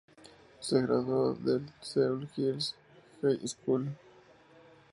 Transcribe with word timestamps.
Se 0.61 0.81
graduó 0.81 1.35
del 1.35 1.63
Seoul 1.79 2.27
Girls' 2.33 2.73
High 3.21 3.47
School. 3.47 3.95